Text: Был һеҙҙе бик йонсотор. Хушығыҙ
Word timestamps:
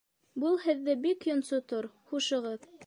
Был 0.43 0.57
һеҙҙе 0.63 0.95
бик 1.05 1.29
йонсотор. 1.33 1.91
Хушығыҙ 2.13 2.69